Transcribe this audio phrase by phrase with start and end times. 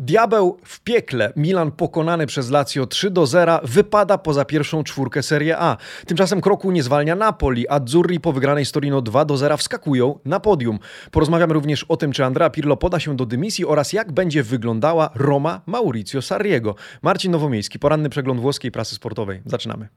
[0.00, 1.32] Diabeł w piekle.
[1.36, 5.76] Milan pokonany przez Lazio 3 do 0 wypada poza pierwszą czwórkę Serie A.
[6.06, 10.18] Tymczasem kroku nie zwalnia Napoli, a Azzurri po wygranej z Torino 2 do 0 wskakują
[10.24, 10.78] na podium.
[11.10, 15.10] Porozmawiamy również o tym, czy Andrea Pirlo poda się do dymisji oraz jak będzie wyglądała
[15.14, 16.74] Roma Maurizio Sarriego.
[17.02, 19.42] Marcin Nowomiejski, poranny przegląd włoskiej prasy sportowej.
[19.46, 19.88] Zaczynamy.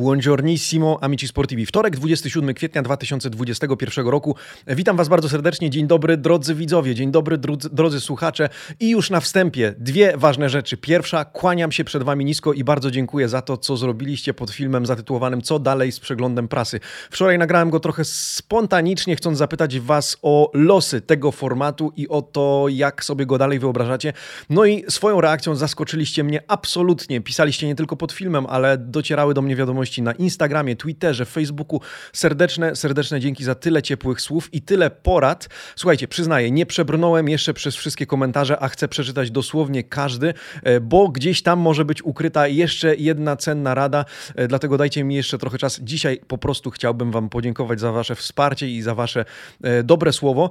[0.00, 1.66] Buongiornissimo, amici sportivi.
[1.66, 4.36] Wtorek, 27 kwietnia 2021 roku.
[4.66, 5.70] Witam Was bardzo serdecznie.
[5.70, 8.48] Dzień dobry, drodzy widzowie, dzień dobry, drodzy, drodzy słuchacze.
[8.80, 10.76] I już na wstępie dwie ważne rzeczy.
[10.76, 14.86] Pierwsza, kłaniam się przed Wami nisko i bardzo dziękuję za to, co zrobiliście pod filmem
[14.86, 16.80] zatytułowanym Co dalej z przeglądem prasy.
[17.10, 22.66] Wczoraj nagrałem go trochę spontanicznie, chcąc zapytać Was o losy tego formatu i o to,
[22.68, 24.12] jak sobie go dalej wyobrażacie.
[24.50, 27.20] No i swoją reakcją zaskoczyliście mnie absolutnie.
[27.20, 31.80] Pisaliście nie tylko pod filmem, ale docierały do mnie wiadomości na Instagramie, Twitterze, Facebooku.
[32.12, 35.48] Serdeczne, serdeczne dzięki za tyle ciepłych słów i tyle porad.
[35.76, 41.08] Słuchajcie, przyznaję, nie przebrnąłem jeszcze przez wszystkie komentarze, a chcę przeczytać dosłownie każdy, e, bo
[41.08, 45.58] gdzieś tam może być ukryta jeszcze jedna cenna rada, e, dlatego dajcie mi jeszcze trochę
[45.58, 45.80] czas.
[45.80, 49.24] Dzisiaj po prostu chciałbym Wam podziękować za Wasze wsparcie i za Wasze
[49.62, 50.50] e, dobre słowo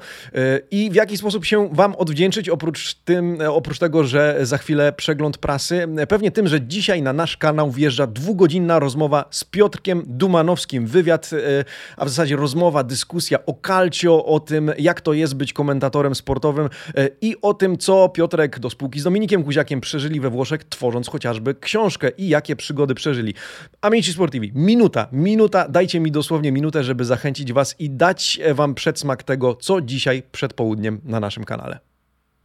[0.71, 5.37] i w jaki sposób się Wam odwdzięczyć, oprócz, tym, oprócz tego, że za chwilę przegląd
[5.37, 10.87] prasy, pewnie tym, że dzisiaj na nasz kanał wjeżdża dwugodzinna rozmowa z Piotrkiem Dumanowskim.
[10.87, 11.65] Wywiad, e,
[11.97, 16.69] a w zasadzie rozmowa, dyskusja o calcio, o tym, jak to jest być komentatorem sportowym
[16.95, 21.09] e, i o tym, co Piotrek do spółki z Dominikiem Kuziakiem przeżyli we Włoszech, tworząc
[21.09, 23.33] chociażby książkę i jakie przygody przeżyli.
[23.81, 29.23] Amici Sportivi, minuta, minuta, dajcie mi dosłownie minutę, żeby zachęcić Was i dać Wam przedsmak
[29.23, 31.79] tego, co dzisiaj przed południem na naszym kanale.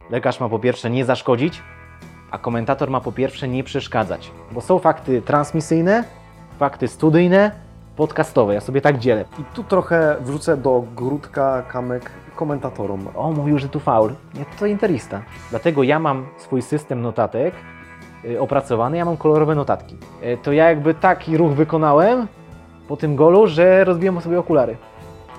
[0.09, 1.61] Lekarz ma po pierwsze nie zaszkodzić,
[2.31, 6.03] a komentator ma po pierwsze nie przeszkadzać, bo są fakty transmisyjne,
[6.57, 7.51] fakty studyjne,
[7.95, 8.53] podcastowe.
[8.53, 9.25] Ja sobie tak dzielę.
[9.39, 13.07] I tu trochę wrzucę do grudka kamek komentatorom.
[13.15, 14.13] O, mówił, że tu faul.
[14.33, 15.21] Nie, to interista.
[15.49, 17.53] Dlatego ja mam swój system notatek
[18.23, 19.97] yy, opracowany, ja mam kolorowe notatki.
[20.21, 22.27] Yy, to ja jakby taki ruch wykonałem
[22.87, 24.77] po tym golu, że rozbiłem sobie okulary.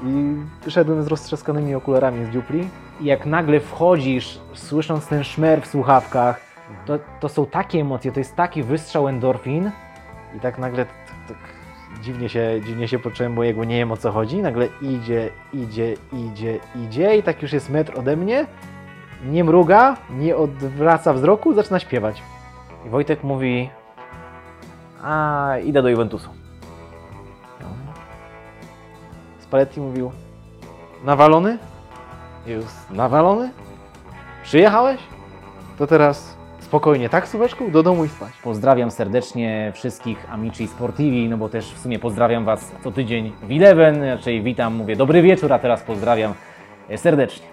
[0.05, 2.69] I wyszedłem z roztrzaskanymi okularami z dziupli.
[3.01, 6.41] I jak nagle wchodzisz, słysząc ten szmer w słuchawkach,
[6.87, 9.71] to, to są takie emocje, to jest taki wystrzał endorfin,
[10.37, 10.87] i tak nagle
[12.03, 14.43] dziwnie się, dziwnie się poczułem, bo jakby nie wiem o co chodzi.
[14.43, 18.47] Nagle idzie, idzie, idzie, idzie i tak już jest metr ode mnie.
[19.25, 22.23] Nie mruga, nie odwraca wzroku, zaczyna śpiewać.
[22.87, 23.71] I Wojtek mówi,
[25.03, 26.31] a idę do Juventusu.
[27.61, 27.67] No.
[29.39, 30.13] Spalletti mówił,
[31.05, 31.59] nawalony?
[32.47, 33.51] Już nawalony?
[34.43, 35.01] Przyjechałeś?
[35.79, 36.36] To teraz
[36.67, 37.71] Spokojnie, tak, Słóweczku?
[37.71, 38.33] Do domu i spać.
[38.43, 43.51] Pozdrawiam serdecznie wszystkich Amici Sportivi, no bo też w sumie pozdrawiam Was co tydzień w
[43.51, 46.35] Eleven, raczej witam, mówię dobry wieczór, a teraz pozdrawiam
[46.97, 47.47] serdecznie.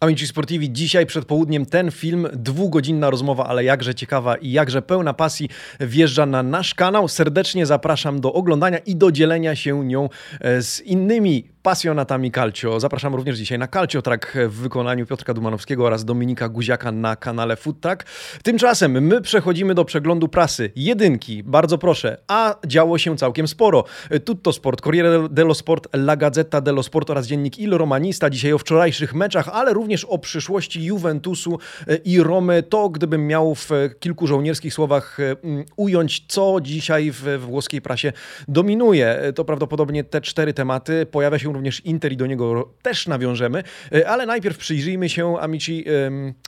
[0.00, 5.14] Amici Sportivi, dzisiaj przed południem ten film, dwugodzinna rozmowa, ale jakże ciekawa i jakże pełna
[5.14, 5.48] pasji
[5.80, 7.08] wjeżdża na nasz kanał.
[7.08, 10.08] Serdecznie zapraszam do oglądania i do dzielenia się nią
[10.40, 12.80] e, z innymi pasjonatami calcio.
[12.80, 17.56] Zapraszam również dzisiaj na Calcio Track w wykonaniu Piotra Dumanowskiego oraz Dominika Guziaka na kanale
[17.56, 18.04] Food Track.
[18.42, 20.72] Tymczasem my przechodzimy do przeglądu prasy.
[20.76, 23.84] Jedynki, bardzo proszę, a działo się całkiem sporo.
[24.24, 28.58] Tutto Sport, Corriere dello Sport, La Gazzetta dello Sport oraz dziennik Il Romanista dzisiaj o
[28.58, 31.58] wczorajszych meczach, ale również o przyszłości Juventusu
[32.04, 32.62] i Romy.
[32.62, 33.70] To gdybym miał w
[34.00, 38.12] kilku żołnierskich słowach mm, ująć, co dzisiaj w włoskiej prasie
[38.48, 39.32] dominuje.
[39.34, 41.06] To prawdopodobnie te cztery tematy.
[41.06, 45.84] Pojawia się również Inter i do niego też nawiążemy, e, ale najpierw przyjrzyjmy się, amici,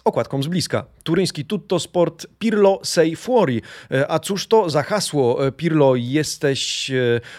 [0.04, 0.84] okładkom z bliska.
[1.02, 3.62] Turyński Tutto Sport Pirlo sei fuori.
[3.90, 5.46] E, a cóż to za hasło?
[5.46, 6.90] E, Pirlo jesteś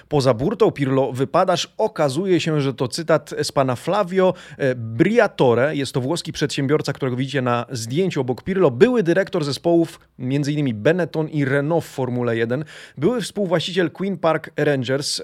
[0.10, 1.74] poza burtą, Pirlo wypadasz.
[1.78, 4.34] Okazuje się, że to cytat z pana Flavio
[4.76, 5.76] Briatore.
[5.76, 8.72] Jest to włoski przedsiębiorca, którego widzicie na zdjęciu obok Pirlo.
[8.72, 10.82] Były dyrektor zespołów m.in.
[10.82, 12.66] Benetton i Renault w Formule 1.
[12.98, 15.22] Były współwłaściciel Queen Park Rangers.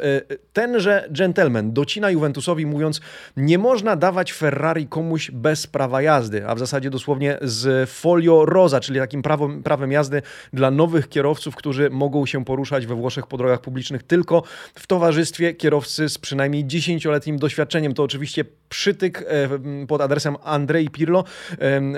[0.54, 3.02] Tenże gentleman docina Juventus Juventusowi, mówiąc,
[3.38, 7.90] nie można dawać Ferrari komuś bez prawa jazdy, a w zasadzie dosłownie z
[8.28, 10.22] folio rosa, czyli takim prawem, prawem jazdy
[10.54, 14.44] dla nowych kierowców, którzy mogą się poruszać we Włoszech po drogach publicznych tylko
[14.76, 17.94] w towarzystwie kierowcy z przynajmniej 10-letnim doświadczeniem.
[17.94, 19.50] To oczywiście przytyk e,
[19.88, 21.24] pod adresem Andrei Pirlo.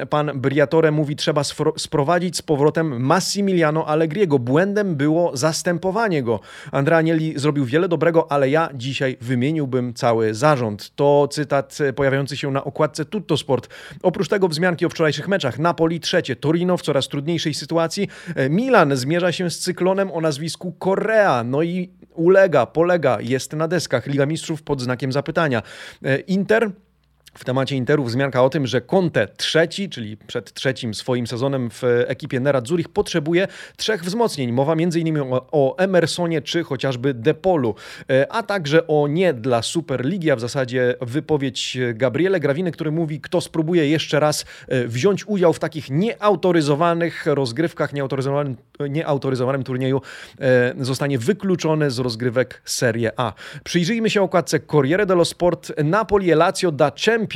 [0.10, 1.44] Pan Briatore mówi, trzeba
[1.78, 4.40] sprowadzić z powrotem Massimiliano Allegriego.
[4.40, 6.40] Błędem było zastępowanie go.
[6.72, 10.96] Andrea Agnelli zrobił wiele dobrego, ale ja dzisiaj wymieniłbym cały zarząd.
[10.96, 13.70] To cytat pojawiający się na okładce Tutto Sport.
[14.04, 15.60] Oprócz tego wzmianki o wczorajszych meczach.
[15.60, 16.36] Napoli 3, trzecie.
[16.36, 18.08] Torino w coraz trudniejszej sytuacji.
[18.36, 21.44] E, Milan zmierza się z cyklonem o nazwisku Korea.
[21.44, 24.08] No i ulega, polega, jest na deskach.
[24.08, 25.64] Liga Mistrzów pod znakiem zapytania.
[26.04, 26.72] E, Inter
[27.40, 31.84] w temacie Interu wzmianka o tym, że Conte trzeci, czyli przed trzecim swoim sezonem w
[32.08, 33.48] ekipie Nera Zurich potrzebuje
[33.78, 34.52] trzech wzmocnień.
[34.52, 35.18] Mowa m.in.
[35.18, 37.76] O, o Emersonie czy chociażby Depolu,
[38.10, 43.22] e, a także o nie dla Superligi, a w zasadzie wypowiedź Gabriele Grawiny, który mówi,
[43.22, 48.56] kto spróbuje jeszcze raz e, wziąć udział w takich nieautoryzowanych rozgrywkach, nieautoryzowanym,
[48.90, 50.02] nieautoryzowanym turnieju,
[50.40, 53.34] e, zostanie wykluczony z rozgrywek Serie A.
[53.64, 57.29] Przyjrzyjmy się okładce Corriere dello Sport Napoli Lazio da Champions.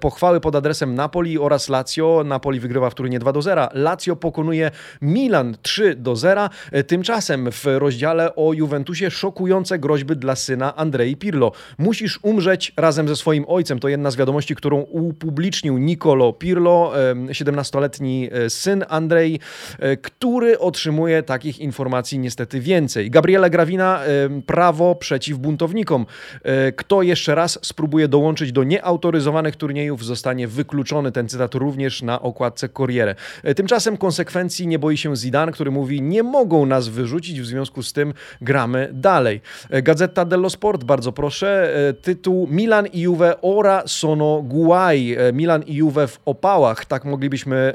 [0.00, 2.22] Pochwały pod adresem Napoli oraz Lazio.
[2.24, 3.68] Napoli wygrywa w turnie 2 do 0.
[3.74, 4.70] Lazio pokonuje
[5.02, 6.48] Milan 3 do 0.
[6.86, 11.52] Tymczasem w rozdziale o Juventusie szokujące groźby dla syna Andrei Pirlo.
[11.78, 13.78] Musisz umrzeć razem ze swoim ojcem.
[13.78, 16.92] To jedna z wiadomości, którą upublicznił Nicolo Pirlo,
[17.28, 19.40] 17-letni e, syn Andrei,
[19.78, 23.10] e, który otrzymuje takich informacji niestety więcej.
[23.10, 24.00] Gabriela Gravina,
[24.46, 26.06] prawo przeciw buntownikom.
[26.42, 31.12] E, kto jeszcze raz spróbuje dołączyć do nieautoryzowanych autoryzowanych turniejów zostanie wykluczony.
[31.12, 33.14] Ten cytat również na okładce Corriere.
[33.42, 37.82] E, tymczasem konsekwencji nie boi się Zidane, który mówi, nie mogą nas wyrzucić, w związku
[37.82, 39.40] z tym gramy dalej.
[39.70, 45.16] E, Gazeta dello Sport, bardzo proszę, e, tytuł Milan i Juve ora sono guai.
[45.32, 47.74] Milan i Juve w opałach, tak moglibyśmy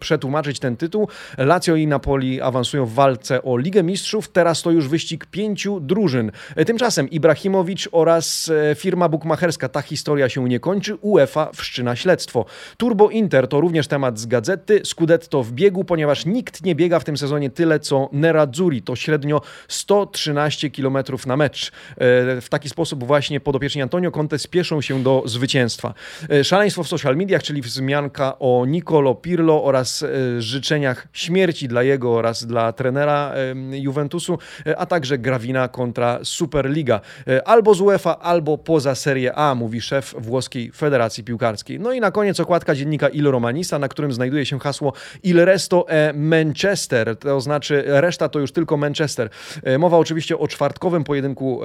[0.00, 1.08] przetłumaczyć ten tytuł.
[1.38, 6.32] Lazio i Napoli awansują w walce o Ligę Mistrzów, teraz to już wyścig pięciu drużyn.
[6.66, 12.44] Tymczasem Ibrahimowicz oraz firma bukmacherska, ta historia się nie kończy, UEFA wszczyna śledztwo.
[12.76, 17.04] Turbo Inter to również temat z gazety, Scudetto w biegu, ponieważ nikt nie biega w
[17.04, 21.68] tym sezonie tyle co Nerazzurri, to średnio 113 km na mecz.
[21.68, 25.94] E, w taki sposób właśnie podopieczni Antonio Conte spieszą się do zwycięstwa.
[26.30, 30.08] E, szaleństwo w social mediach, czyli wzmianka o Nicolo Pirlo oraz e,
[30.42, 33.34] życzeniach śmierci dla jego oraz dla trenera
[33.72, 34.38] Juventusu,
[34.76, 37.00] a także Gravina kontra Superliga.
[37.44, 41.80] Albo z UEFA, albo poza Serie A, mówi szef włoskiej Federacji Piłkarskiej.
[41.80, 44.92] No i na koniec okładka dziennika Il Romanista, na którym znajduje się hasło
[45.22, 49.28] Il resto e Manchester, to znaczy reszta to już tylko Manchester.
[49.62, 51.60] E, mowa oczywiście o czwartkowym pojedynku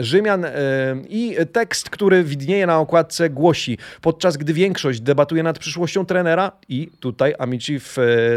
[0.00, 0.50] Rzymian e,
[1.08, 6.90] i tekst, który widnieje na okładce głosi, podczas gdy większość debatuje nad przyszłością trenera i
[7.00, 7.96] tutaj Amici w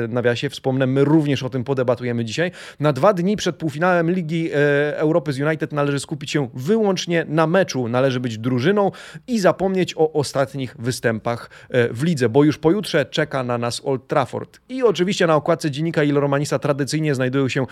[0.09, 2.51] nawiasie wspomnę, my również o tym podebatujemy dzisiaj.
[2.79, 4.49] Na dwa dni przed półfinałem Ligi
[4.95, 8.91] Europy z United należy skupić się wyłącznie na meczu, należy być drużyną
[9.27, 13.81] i zapomnieć zapomnieć o ostatnich występach e, w lidze, bo już pojutrze czeka na nas
[13.85, 14.59] Old Trafford.
[14.69, 17.65] I oczywiście na okładce dziennika Il Romanista tradycyjnie znajdują się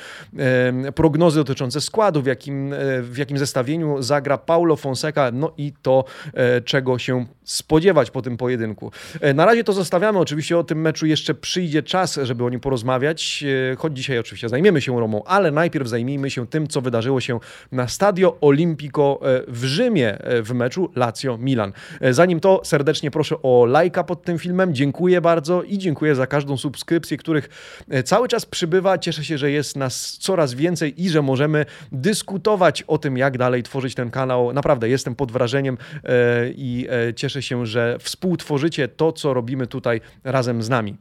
[0.95, 6.05] prognozy dotyczące składu, w jakim, e, w jakim zestawieniu zagra Paulo Fonseca, no i to,
[6.33, 8.91] e, czego się spodziewać po tym pojedynku.
[9.35, 13.43] Na razie to zostawiamy, oczywiście o tym meczu jeszcze przyjdzie czas, żeby o nim porozmawiać,
[13.77, 17.39] choć dzisiaj oczywiście zajmiemy się Romą, ale najpierw zajmijmy się tym, co wydarzyło się
[17.71, 21.71] na Stadio Olimpico w Rzymie w meczu Lazio-Milan.
[22.01, 24.73] E, zanim to, serdecznie proszę o lajka pod tym filmem.
[24.73, 27.49] Dziękuję bardzo i dziękuję za każdą subskrypcję, których
[27.89, 28.97] e, cały czas przybywa.
[28.97, 33.63] Cieszę się, że jest nas coraz więcej i że możemy dyskutować o tym, jak dalej
[33.63, 34.53] tworzyć ten kanał.
[34.53, 40.63] Naprawdę jestem pod wrażeniem e, i cieszę się, że współtworzycie to, co robimy tutaj razem
[40.63, 40.97] z nami.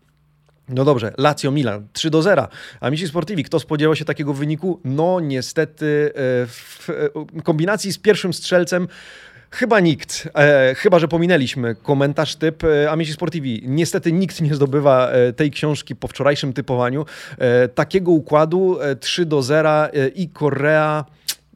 [0.69, 2.49] No dobrze, Lazio Milan 3 do 0.
[2.81, 4.81] Amici Sportivi, kto spodziewał się takiego wyniku?
[4.85, 6.13] No niestety
[6.47, 6.89] w
[7.45, 8.89] kombinacji z pierwszym strzelcem
[9.51, 10.29] Chyba nikt.
[10.35, 13.63] E, chyba, że pominęliśmy komentarz typ e, Amici Sportivi.
[13.67, 17.07] Niestety nikt nie zdobywa e, tej książki po wczorajszym typowaniu.
[17.39, 21.05] E, takiego układu 3 e, do 0 e, i Korea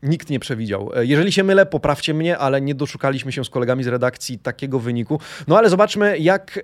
[0.04, 0.90] nikt nie przewidział.
[0.96, 4.78] E, jeżeli się mylę, poprawcie mnie, ale nie doszukaliśmy się z kolegami z redakcji takiego
[4.78, 5.20] wyniku.
[5.48, 6.60] No ale zobaczmy, jak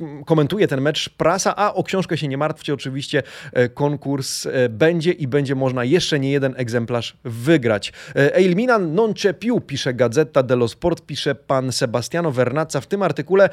[0.00, 5.12] yy, komentuje ten mecz prasa, a o książkę się nie martwcie, oczywiście e, konkurs będzie
[5.12, 7.92] i będzie można jeszcze nie jeden egzemplarz wygrać.
[8.14, 13.02] Eil Milan non c'è più, pisze Gazeta dello Sport, pisze pan Sebastiano Vernazza w tym
[13.02, 13.50] artykule.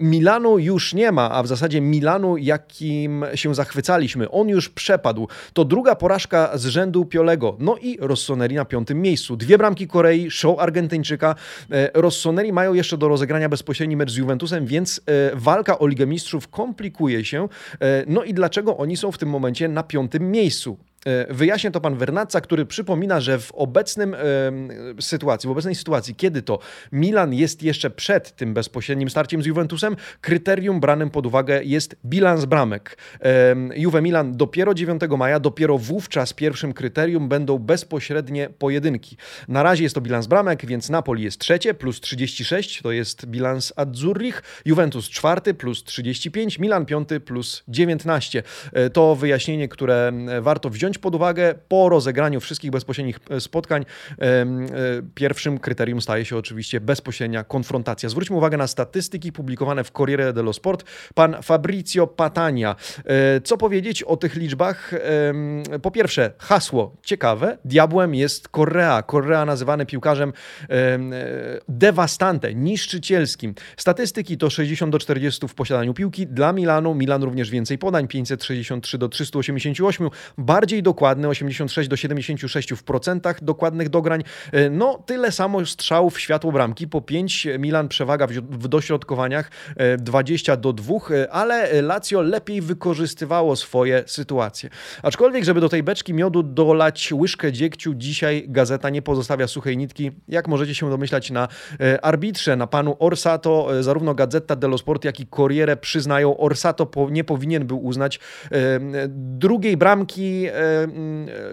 [0.00, 4.30] Milanu już nie ma, a w zasadzie Milanu, jakim się zachwycaliśmy.
[4.30, 5.28] On już przepadł.
[5.52, 9.36] To druga porażka z rzędu Piolego no i Rossoneri na piątym miejscu.
[9.36, 11.34] Dwie bramki Korei, show Argentyńczyka.
[11.70, 16.06] E, Rossoneri mają jeszcze do rozegrania bezpośredni mecz z Juventusem, więc e, walka o Ligę
[16.06, 17.48] Mistrzów komplikuje się.
[17.80, 20.78] E, no i dlaczego oni są w tym momencie na piątym miejscu?
[21.06, 24.18] E, wyjaśnia to pan Vernazza, który przypomina, że w obecnym e,
[25.00, 26.58] sytuacji, w obecnej sytuacji, kiedy to
[26.92, 32.44] Milan jest jeszcze przed tym bezpośrednim starciem z Juventusem, kryterium branym pod uwagę jest bilans
[32.44, 32.98] bramek.
[33.20, 39.16] E, Juve Milan dopiero 9 maja, dopiero wówczas pierwszym kryterium będą bezpośrednie pojedynki.
[39.48, 43.72] Na razie jest to bilans bramek, więc Napoli jest trzecie, plus 36, to jest bilans
[43.76, 48.42] Azzurrich, Juventus czwarty, plus 35, Milan piąty, plus 19.
[48.72, 53.84] E, to wyjaśnienie, które warto wziąć wziąć pod uwagę po rozegraniu wszystkich bezpośrednich e, spotkań.
[54.20, 54.46] E,
[55.14, 58.08] pierwszym kryterium staje się oczywiście bezpośrednia konfrontacja.
[58.08, 60.84] Zwróćmy uwagę na statystyki publikowane w Corriere dello Sport.
[61.14, 62.76] Pan Fabrizio Patania.
[63.04, 64.92] E, co powiedzieć o tych liczbach?
[65.82, 67.58] Po pierwsze, hasło ciekawe.
[67.64, 69.02] Diabłem jest Correa.
[69.02, 70.32] Correa nazywany piłkarzem
[71.68, 73.54] dewastante, niszczycielskim.
[73.76, 76.26] Statystyki to 60 do 40 w posiadaniu piłki.
[76.26, 80.10] Dla Milanu, Milan również więcej podań, 563 do 388.
[80.38, 84.22] Bardziej dokładny, 86 do 76 w procentach dokładnych dograń.
[84.52, 89.50] E, no, tyle samo strzałów w światło bramki, po 5 Milan przewaga w dośrodkowaniach
[89.98, 94.70] 20 e, do 2, e, ale Lazio lepiej wykorzystywało swoje sytuacje.
[95.02, 100.10] Aczkolwiek, żeby do tej beczki miodu dolać łyżkę dziegciu, dzisiaj gazeta nie pozostawia suchej nitki,
[100.28, 101.48] jak możecie się domyślać na
[102.02, 107.66] arbitrze, na panu Orsato, zarówno Gazeta dello Sport, jak i Corriere przyznają, Orsato nie powinien
[107.66, 108.20] był uznać
[109.08, 110.46] drugiej bramki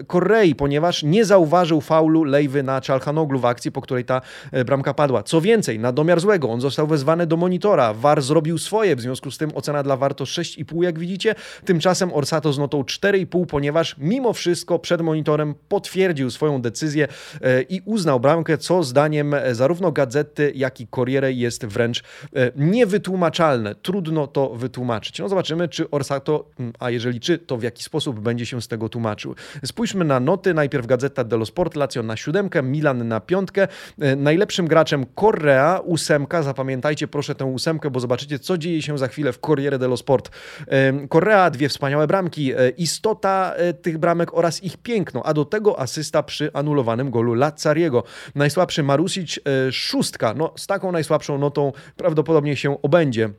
[0.06, 4.20] Korei, ponieważ nie zauważył faulu Lejwy na Czalhanoglu w akcji, po której ta
[4.52, 5.22] e, bramka padła.
[5.22, 7.94] Co więcej, na domiar złego, on został wezwany do monitora.
[7.94, 11.34] VAR zrobił swoje, w związku z tym ocena dla VAR to 6,5, jak widzicie.
[11.64, 17.08] Tymczasem Orsato z notą 4,5, ponieważ mimo wszystko przed monitorem potwierdził swoją decyzję
[17.42, 22.02] e, i uznał bramkę, co zdaniem e, zarówno Gazety, jak i Corriere jest wręcz
[22.56, 23.74] niewytłumaczalne.
[23.74, 25.18] Trudno to wytłumaczyć.
[25.18, 28.68] No zobaczymy, czy Orsato, mm, a jeżeli czy, to w jaki sposób będzie się z
[28.68, 29.34] tego tłumaczyć tłumaczył.
[29.64, 30.54] Spójrzmy na noty.
[30.54, 33.68] Najpierw Gazeta dello Sport, Lazio na siódemkę, Milan na piątkę.
[34.00, 36.42] E, najlepszym graczem Correa, ósemka.
[36.42, 40.30] Zapamiętajcie proszę tę ósemkę, bo zobaczycie, co dzieje się za chwilę w Corriere dello Sport.
[40.68, 45.80] E, Correa, dwie wspaniałe bramki, e, istota tych bramek oraz ich piękno, a do tego
[45.80, 48.04] asysta przy anulowanym golu Lazzariego.
[48.34, 49.38] Najsłabszy Marusic,
[49.70, 50.34] szóstka.
[50.34, 53.30] No, z taką najsłabszą notą prawdopodobnie się obędzie.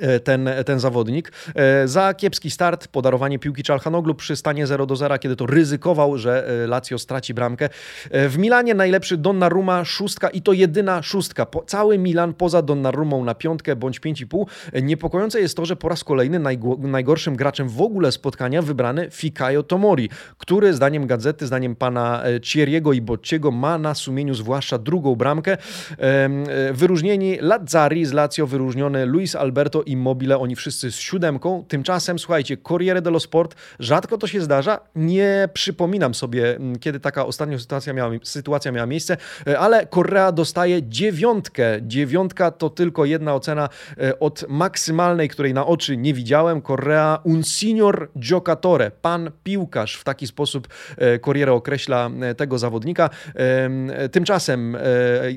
[0.00, 1.32] E, ten, ten zawodnik.
[1.54, 6.18] E, za kiepski start, podarowanie piłki Czalhanoglu przy stanie 0 do 0, kiedy to ryzykował,
[6.18, 7.68] że e, Lazio straci bramkę.
[8.10, 11.46] W Milanie najlepszy Donnarumma szóstka i to jedyna szóstka.
[11.46, 14.46] Po, cały Milan poza Donnarumą na piątkę bądź 5,5.
[14.82, 16.38] Niepokojące jest to, że po raz kolejny
[16.78, 23.00] najgorszym graczem w ogóle spotkania wybrany Fikayo Tomori, który zdaniem gazety, zdaniem pana Cieriego i
[23.00, 25.56] Bocciego ma na sumieniu zwłaszcza drugą bramkę.
[26.72, 31.64] Wyróżnieni Lazzari z Lazio, wyróżniony Luis Alberto Immobile, oni wszyscy z siódemką.
[31.68, 34.80] Tymczasem, słuchajcie, Corriere dello Sport, rzadko to się zdarza.
[34.96, 39.16] Nie przypominam sobie, mm, kiedy taka ostatnia sytuacja miała, sytuacja miała miejsce,
[39.46, 41.78] e, ale Correa dostaje dziewiątkę.
[41.82, 43.68] Dziewiątka to tylko jedna ocena
[43.98, 46.62] e, od maksymalnej, której na oczy nie widziałem.
[46.62, 49.96] Correa un signor giocatore, pan piłkarz.
[49.96, 53.10] W taki sposób e, Corriere określa tego zawodnika.
[54.12, 54.76] Tymczasem,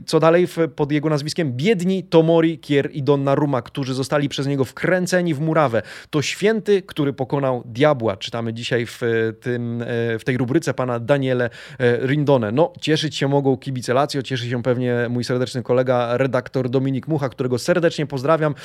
[0.06, 1.54] co dalej pod jego nazwiskiem?
[1.54, 5.82] Biedni Tomori, Kier i Donnarumma, którzy zostali przez przez niego wkręceni w murawę.
[6.10, 8.18] To święty, który pokonał diabła.
[8.18, 9.02] Czytamy dzisiaj w,
[9.42, 9.86] tym, e,
[10.20, 12.52] w tej rubryce pana Daniele e, Rindone.
[12.52, 17.30] No, cieszyć się mogą kibice Lazio, cieszy się pewnie mój serdeczny kolega, redaktor Dominik Mucha,
[17.30, 18.56] którego serdecznie pozdrawiam.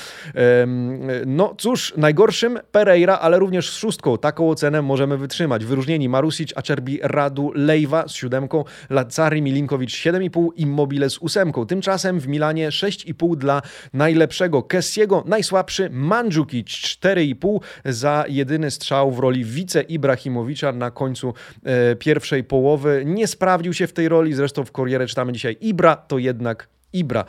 [1.27, 4.19] No cóż, najgorszym Pereira, ale również z szóstką.
[4.19, 5.65] Taką ocenę możemy wytrzymać.
[5.65, 11.67] Wyróżnieni Marusic, Acerbi, Radu, Lejwa z siódemką, Lazzari, Milinkowicz 7,5, Immobile z ósemką.
[11.67, 14.63] Tymczasem w Milanie 6,5 dla najlepszego.
[14.63, 21.97] Kessiego najsłabszy najsłabszy Mandzukic 4,5 za jedyny strzał w roli wice Ibrahimowicza na końcu e,
[21.97, 23.03] pierwszej połowy.
[23.07, 27.25] Nie sprawdził się w tej roli, zresztą w Corriere czytamy dzisiaj Ibra, to jednak Ibra.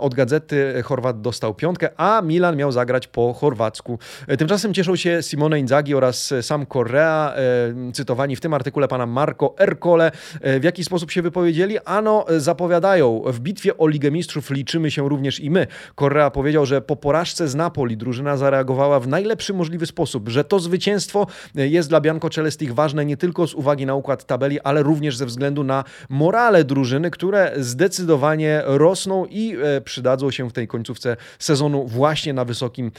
[0.00, 3.98] Od gazety Chorwat dostał piątkę, a Milan miał zagrać po chorwacku.
[4.26, 7.34] E, tymczasem cieszą się Simone Inzaghi oraz sam Correa,
[7.92, 10.12] cytowani w tym artykule pana Marco Ercole.
[10.40, 11.78] E, w jaki sposób się wypowiedzieli?
[11.84, 15.66] Ano, zapowiadają, w bitwie o Ligę Mistrzów liczymy się również i my.
[15.96, 20.58] Correa powiedział, że po porażce z Napoli drużyna zareagowała w najlepszy możliwy sposób, że to
[20.58, 24.82] zwycięstwo e, jest dla Bianco Celestich ważne nie tylko z uwagi na układ tabeli, ale
[24.82, 31.16] również ze względu na morale drużyny, które zdecydowanie rosną i przydadzą się w tej końcówce
[31.38, 32.90] sezonu właśnie na wysokim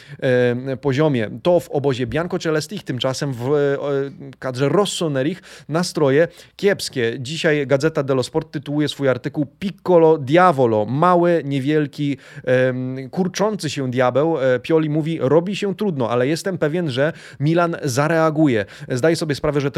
[0.82, 1.30] poziomie.
[1.44, 3.78] To w obozie Bianco Celestich, tymczasem w
[4.40, 7.18] kadrze Rossonerich nastroje kiepskie.
[7.20, 12.18] Dzisiaj Gazeta dello Sport tytułuje swój artykuł Piccolo Diavolo, mały, niewielki,
[13.12, 14.38] kurczący się diabeł.
[14.38, 18.66] E, Pioli mówi, robi się trudno, ale jestem pewien, że Milan zareaguje.
[18.90, 19.72] Zdaje sobie sprawę, że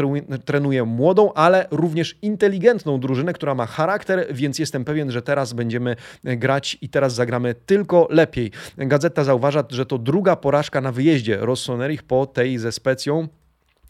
[0.44, 5.83] trenuje młodą, ale również inteligentną drużynę, która ma charakter, więc jestem pewien, że teraz będziemy
[6.24, 8.50] grać i teraz zagramy tylko lepiej.
[8.78, 13.28] Gazeta zauważa, że to druga porażka na wyjeździe Rossonerich po tej ze Specją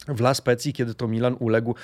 [0.07, 1.75] w La Spezia, kiedy to Milan uległ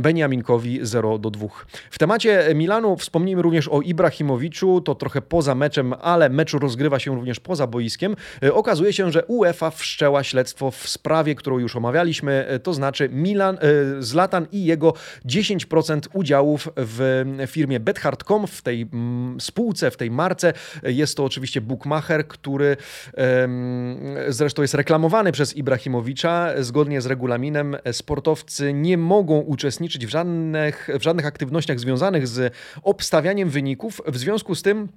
[0.00, 1.46] Beniaminkowi 0 do 2.
[1.90, 7.14] W temacie Milanu wspomnijmy również o Ibrahimowiczu, to trochę poza meczem, ale mecz rozgrywa się
[7.14, 8.16] również poza boiskiem.
[8.42, 13.08] E, okazuje się, że UEFA wszczęła śledztwo w sprawie, którą już omawialiśmy, e, to znaczy
[13.08, 13.58] Milan, e,
[14.02, 18.86] Zlatan i jego 10% udziałów w firmie Bethard.com, w tej
[19.38, 20.52] spółce, w tej marce.
[20.82, 22.76] Jest to oczywiście bookmacher, który
[24.28, 30.88] zresztą jest reklamowany przez Ibrahimowicza zgodnie z regulaminem regulaminem sportowcy nie mogą uczestniczyć w żadnych,
[30.98, 34.00] w żadnych aktywnościach związanych z obstawianiem wyników.
[34.06, 34.88] W związku z tym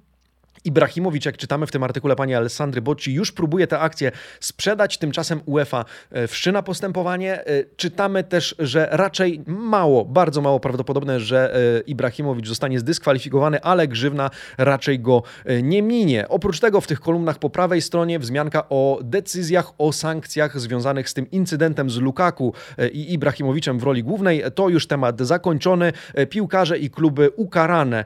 [0.66, 5.40] Ibrahimowicz, jak czytamy w tym artykule pani Alessandry Bocci, już próbuje tę akcję sprzedać, tymczasem
[5.46, 7.46] UEFA e, wszczyna postępowanie.
[7.46, 13.88] E, czytamy też, że raczej mało, bardzo mało prawdopodobne, że e, Ibrahimowicz zostanie zdyskwalifikowany, ale
[13.88, 15.22] grzywna raczej go
[15.62, 16.28] nie minie.
[16.28, 21.14] Oprócz tego w tych kolumnach po prawej stronie wzmianka o decyzjach, o sankcjach związanych z
[21.14, 22.54] tym incydentem z Lukaku
[22.92, 24.42] i Ibrahimowiczem w roli głównej.
[24.54, 25.92] To już temat zakończony.
[26.30, 28.04] Piłkarze i kluby ukarane.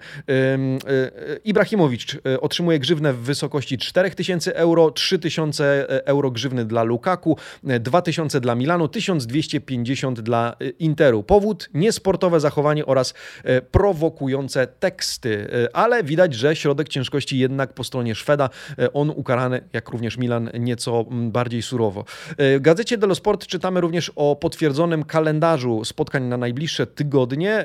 [1.45, 2.19] Ibrahimowicz
[2.51, 7.37] otrzymuje grzywnę w wysokości 4000 euro, 3000 euro grzywny dla Lukaku,
[7.81, 11.23] 2000 dla Milanu, 1250 dla e, Interu.
[11.23, 13.15] Powód niesportowe zachowanie oraz
[13.45, 18.51] e, prowokujące teksty, e, ale widać, że środek ciężkości jednak po stronie Szweda,
[18.93, 22.05] on ukarany, jak również Milan, nieco bardziej surowo.
[22.39, 27.65] W gazecie dello Sport czytamy również o potwierdzonym kalendarzu spotkań na najbliższe tygodnie.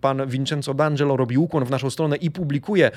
[0.00, 2.90] Pan Vincenzo D'Angelo robi ukłon w naszą stronę i publikuje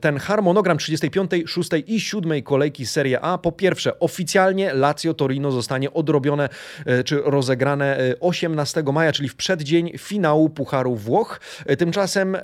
[0.00, 3.38] ten harmonogram harmonogram 35, 6 i 7 kolejki Serie A.
[3.38, 6.48] Po pierwsze, oficjalnie Lazio Torino zostanie odrobione
[6.86, 11.40] e, czy rozegrane 18 e, maja, czyli w przeddzień finału Pucharu Włoch.
[11.66, 12.36] E, tymczasem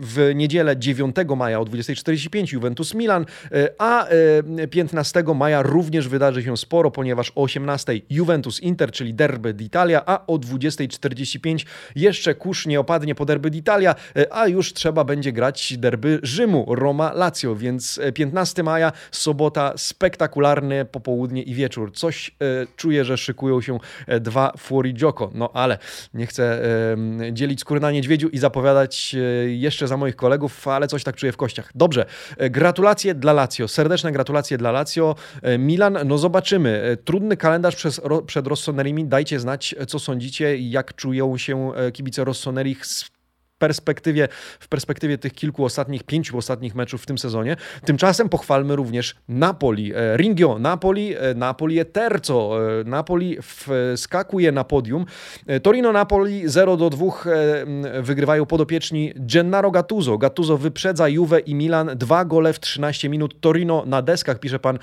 [0.00, 3.26] w niedzielę 9 maja o 20.45 Juventus Milan,
[3.78, 4.06] a
[4.70, 10.26] 15 maja również wydarzy się sporo, ponieważ o 18 Juventus Inter, czyli derby d'Italia, a
[10.26, 13.94] o 20.45 jeszcze kurz nie opadnie po derby d'Italia,
[14.30, 16.74] a już trzeba będzie grać derby Rzymu.
[16.86, 21.92] Roma Lazio, więc 15 e, maja, sobota, spektakularny popołudnie i wieczór.
[21.92, 22.32] Coś e,
[22.76, 25.78] czuję, że szykują się e, dwa Fuori Gioco, no ale
[26.14, 26.64] nie chcę
[27.24, 29.18] e, dzielić skóry na niedźwiedziu i zapowiadać e,
[29.50, 31.70] jeszcze za moich kolegów, ale coś tak czuję w kościach.
[31.74, 32.06] Dobrze,
[32.36, 35.14] e, gratulacje dla Lazio, serdeczne gratulacje dla Lazio.
[35.58, 36.96] Milan, no zobaczymy.
[37.04, 39.04] Trudny kalendarz przez, ro, przed Rossonerimi.
[39.04, 43.15] Dajcie znać, co sądzicie, jak czują się kibice Rossonerich z
[43.58, 44.28] perspektywie,
[44.60, 47.56] w perspektywie tych kilku ostatnich, pięciu ostatnich meczów w tym sezonie.
[47.84, 49.92] Tymczasem pochwalmy również Napoli.
[49.94, 52.58] E, Ringio Napoli, e, Napoli e terzo.
[52.84, 53.38] Napoli
[53.96, 55.06] wskakuje na podium.
[55.62, 57.06] Torino Napoli 0 do 2
[58.02, 60.18] wygrywają podopieczni Gennaro Gattuso.
[60.18, 61.90] Gattuso wyprzedza Juve i Milan.
[61.94, 63.40] Dwa gole w 13 minut.
[63.40, 64.78] Torino na deskach, pisze pan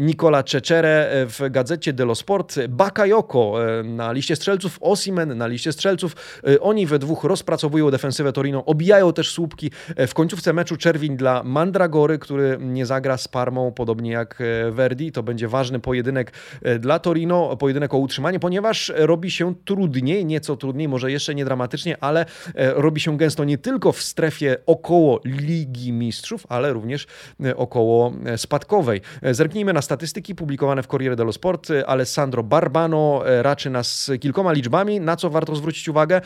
[0.00, 2.66] Nicola Cecere w gazecie dello Sport.
[2.68, 3.54] Bakayoko
[3.84, 6.16] na liście strzelców, Osimen na liście strzelców.
[6.60, 8.64] Oni we dwóch rozpracowują defensywę defensywę Torino.
[8.64, 9.70] Obijają też słupki.
[9.96, 14.70] E, w końcówce meczu czerwień dla Mandragory, który nie zagra z Parmą, podobnie jak e,
[14.70, 15.12] Verdi.
[15.12, 20.56] To będzie ważny pojedynek e, dla Torino, pojedynek o utrzymanie, ponieważ robi się trudniej, nieco
[20.56, 25.92] trudniej, może jeszcze nie dramatycznie, ale robi się gęsto nie tylko w strefie około Ligi
[25.92, 27.06] Mistrzów, ale również
[27.56, 29.00] około spadkowej.
[29.22, 31.68] Zerknijmy na statystyki publikowane w Corriere dello Sport.
[31.86, 36.20] Alessandro Barbano raczy nas kilkoma liczbami, na co warto zwrócić uwagę.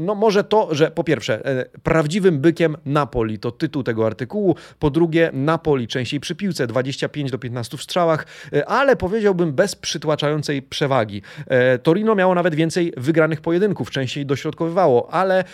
[0.00, 4.90] No może to, że po pierwsze, e, prawdziwym bykiem Napoli to tytuł tego artykułu, po
[4.90, 10.62] drugie Napoli częściej przy piłce, 25 do 15 w strzałach, e, ale powiedziałbym bez przytłaczającej
[10.62, 11.22] przewagi.
[11.46, 15.44] E, Torino miało nawet więcej wygranych pojedynków, częściej dośrodkowywało, ale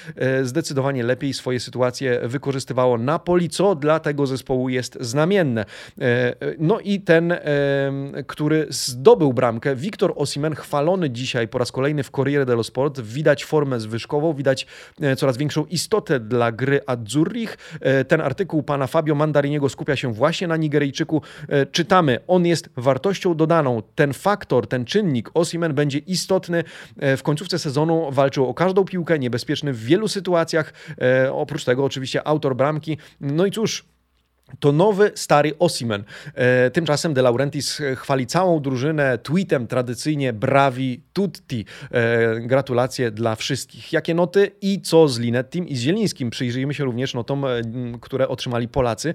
[0.42, 5.64] zdecydowanie lepiej swoje sytuacje wykorzystywało Napoli, co dla tego zespołu jest znamienne.
[6.58, 7.34] No i ten,
[8.26, 13.44] który zdobył bramkę, Wiktor Osimen, chwalony dzisiaj po raz kolejny w Corriere dello Sport, widać
[13.44, 14.34] formę zwyższoną zwyżkową.
[14.34, 14.66] Widać
[15.16, 17.58] coraz większą istotę dla gry Azzurrich.
[18.08, 21.22] Ten artykuł pana Fabio Mandariniego skupia się właśnie na Nigeryjczyku.
[21.72, 23.82] Czytamy, on jest wartością dodaną.
[23.94, 26.64] Ten faktor, ten czynnik Osimen będzie istotny.
[26.96, 30.72] W końcówce sezonu walczył o każdą piłkę, niebezpieczny w wielu sytuacjach.
[31.32, 32.98] Oprócz tego oczywiście autor bramki.
[33.20, 33.84] No i cóż,
[34.58, 36.04] to nowy, stary Osimen.
[36.34, 41.64] E, tymczasem De Laurentiis chwali całą drużynę tweetem tradycyjnie bravi tutti.
[41.90, 43.92] E, gratulacje dla wszystkich.
[43.92, 46.30] Jakie noty i co z Linettim i z Zielińskim?
[46.30, 47.48] Przyjrzyjmy się również notom, e,
[48.00, 49.14] które otrzymali Polacy.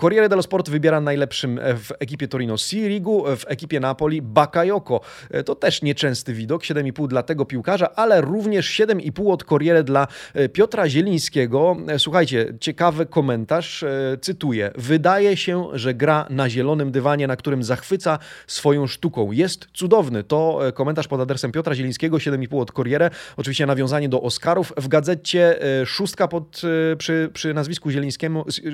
[0.00, 5.00] Corriere dello Sport wybiera najlepszym w ekipie Torino Sirigu, w ekipie Napoli Bakayoko.
[5.44, 10.06] To też nieczęsty widok, 7,5 dla tego piłkarza, ale również 7,5 od Corriere dla
[10.52, 11.76] Piotra Zielińskiego.
[11.98, 13.84] Słuchajcie, ciekawy komentarz,
[14.20, 14.70] cytuję.
[14.76, 19.32] Wydaje się, że gra na zielonym dywanie, na którym zachwyca swoją sztuką.
[19.32, 20.24] Jest cudowny.
[20.24, 23.10] To e, komentarz pod adresem Piotra Zielińskiego, 7,5 od Corriere.
[23.36, 24.72] Oczywiście nawiązanie do Oscarów.
[24.76, 26.62] W gazecie e, szóstka pod,
[26.92, 27.90] e, przy, przy nazwisku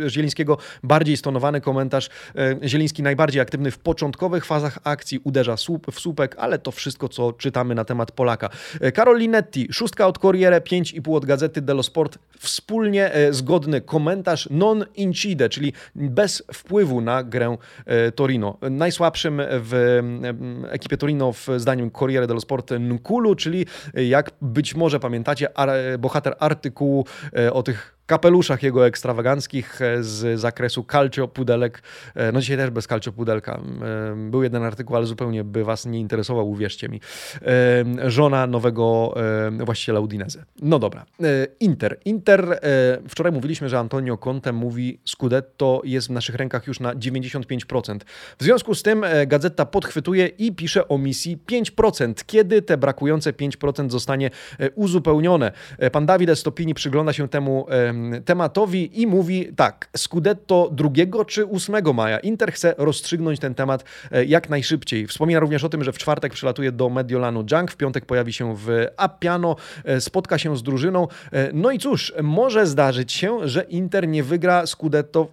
[0.09, 2.11] Zielińskiego bardziej stonowany komentarz.
[2.65, 7.33] Zieliński najbardziej aktywny w początkowych fazach akcji, uderza słup, w słupek, ale to wszystko, co
[7.33, 8.49] czytamy na temat Polaka.
[8.95, 12.19] Karol Linetti, szóstka od Corriere, 5,5 od gazety dello Sport.
[12.39, 18.59] Wspólnie zgodny komentarz non incide, czyli bez wpływu na grę e, Torino.
[18.71, 20.01] Najsłabszym w
[20.69, 25.49] ekipie Torino w zdaniem Corriere dello Sport Nkulu, czyli jak być może pamiętacie,
[25.99, 31.83] bohater artykułu e, o tych kapeluszach jego ekstrawaganckich e, z zakresu calcio pudelek.
[32.15, 33.61] E, no dzisiaj też bez calcio pudelka.
[34.13, 37.01] E, był jeden artykuł, ale zupełnie by was nie interesował, uwierzcie mi.
[38.07, 39.15] Żona nowego
[39.61, 40.45] właściciela Udinese.
[40.63, 41.07] No dobra.
[41.61, 41.99] Inter.
[42.05, 42.61] Inter,
[43.09, 47.99] wczoraj mówiliśmy, że Antonio Conte mówi Scudetto jest w naszych rękach już na 95%.
[48.39, 52.15] W związku z tym gazeta podchwytuje i pisze o misji 5%.
[52.27, 54.31] Kiedy te brakujące 5% zostanie
[54.75, 55.53] uzupełnione?
[55.93, 57.67] Pan Dawid Stopini przygląda się temu
[58.25, 62.19] tematowi i mówi tak, Scudetto 2 czy 8 maja.
[62.19, 65.07] Inter chce rozstrzygnąć ten temat e, jak najszybciej.
[65.07, 68.57] Wspomina również o tym, że w czwartek przylatuje do Mediolanu Junk, w piątek pojawi się
[68.57, 71.09] w Appiano, e, spotka się z drużyną.
[71.33, 75.29] E, no i cóż, może zdarzyć się, że Inter nie wygra Scudetto,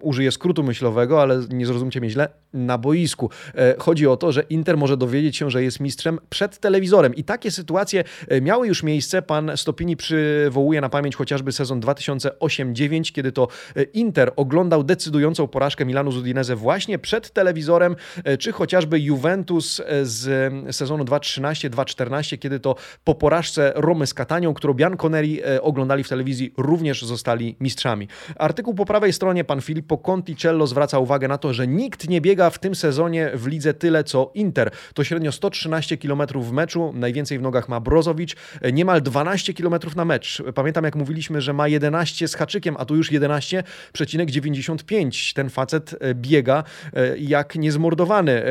[0.00, 3.30] użyję skrótu myślowego, ale nie zrozumcie mnie źle, na boisku.
[3.78, 7.14] Chodzi o to, że Inter może dowiedzieć się, że jest mistrzem przed telewizorem.
[7.14, 8.04] I takie sytuacje
[8.42, 9.22] miały już miejsce.
[9.22, 15.46] Pan Stopini przywołuje na pamięć chociażby sezon 2000 2008-9, kiedy to e, Inter oglądał decydującą
[15.46, 22.38] porażkę Milanu z Udinese właśnie przed telewizorem, e, czy chociażby Juventus e, z sezonu 2013-2014,
[22.38, 28.08] kiedy to po porażce Romy z Katanią, którą Bianconeri oglądali w telewizji, również zostali mistrzami.
[28.36, 32.50] Artykuł po prawej stronie pan Filippo Conticello zwraca uwagę na to, że nikt nie biega
[32.50, 34.70] w tym sezonie w lidze tyle co Inter.
[34.94, 38.36] To średnio 113 km w meczu, najwięcej w nogach ma Brozowicz,
[38.72, 40.42] niemal 12 km na mecz.
[40.54, 41.87] Pamiętam jak mówiliśmy, że ma 11
[42.26, 45.34] z haczykiem, a tu już 11,95.
[45.34, 48.42] Ten facet e, biega e, jak niezmordowany.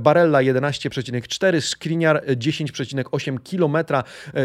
[0.00, 3.76] Barella 11,4, Skriniar 10,8 km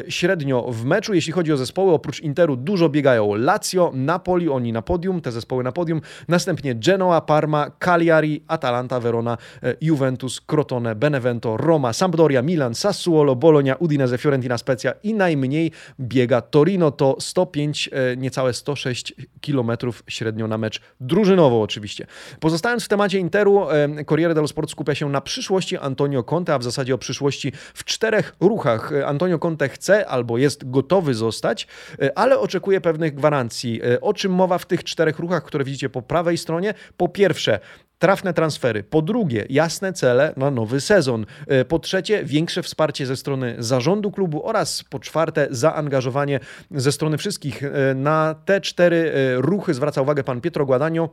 [0.07, 1.13] średnio w meczu.
[1.13, 5.63] Jeśli chodzi o zespoły, oprócz Interu dużo biegają Lazio, Napoli, oni na podium, te zespoły
[5.63, 12.75] na podium, następnie Genoa, Parma, Cagliari, Atalanta, Verona, e, Juventus, Crotone, Benevento, Roma, Sampdoria, Milan,
[12.75, 19.71] Sassuolo, Bologna, Udinese, Fiorentina, Spezia i najmniej biega Torino, to 105 niecałe 106 km
[20.07, 22.07] średnio na mecz drużynowo oczywiście.
[22.39, 23.67] Pozostając w temacie Interu,
[24.05, 27.83] Corriere dello Sport skupia się na przyszłości Antonio Conte, a w zasadzie o przyszłości w
[27.83, 28.91] czterech ruchach.
[29.05, 31.67] Antonio Conte chce albo jest gotowy zostać,
[32.01, 33.81] e, ale oczekuje pewnych gwarancji.
[33.83, 36.73] E, o czym mowa w tych czterech ruchach, które widzicie po prawej stronie?
[36.97, 37.59] Po pierwsze,
[37.99, 38.83] trafne transfery.
[38.83, 41.25] Po drugie, jasne cele na nowy sezon.
[41.47, 46.39] E, po trzecie, większe wsparcie ze strony zarządu klubu oraz po czwarte, zaangażowanie
[46.71, 47.63] ze strony wszystkich.
[47.63, 51.09] E, na te cztery e, ruchy zwraca uwagę pan Pietro Guadagno.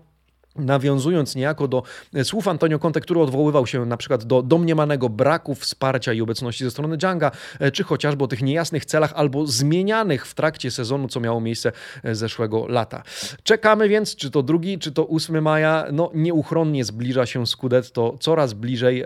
[0.58, 1.82] Nawiązując niejako do
[2.24, 6.70] słów Antonio Conte, który odwoływał się na przykład do domniemanego braku wsparcia i obecności ze
[6.70, 11.20] strony Dżanga, e, czy chociażby o tych niejasnych celach albo zmienianych w trakcie sezonu, co
[11.20, 11.72] miało miejsce
[12.04, 13.02] e, zeszłego lata.
[13.42, 18.52] Czekamy więc, czy to drugi, czy to 8 maja, no nieuchronnie zbliża się Scudetto coraz
[18.52, 19.04] bliżej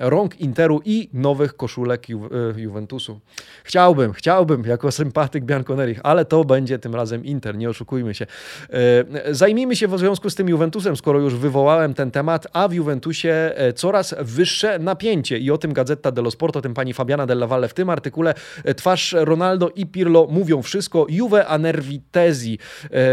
[0.00, 2.26] rąk Interu i nowych koszulek Ju
[2.56, 3.20] e, Juventusu.
[3.64, 8.26] Chciałbym, chciałbym jako sympatyk Bianconerich, ale to będzie tym razem Inter, nie oszukujmy się.
[9.24, 12.68] E, zajmijmy się w związku z tym Juventusem Juventusem, skoro już wywołałem ten temat, a
[12.68, 17.26] w Juventusie coraz wyższe napięcie i o tym Gazeta dello Sport, o tym pani Fabiana
[17.26, 18.34] Della Valle w tym artykule
[18.76, 21.06] twarz Ronaldo i Pirlo mówią wszystko.
[21.08, 22.58] Juve a nervi tesi.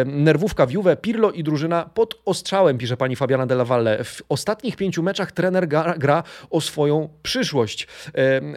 [0.05, 4.03] Nerwówka w Juve, Pirlo i drużyna pod ostrzałem, pisze pani Fabiana Della Valle.
[4.03, 7.87] W ostatnich pięciu meczach trener gra, o swoją przyszłość.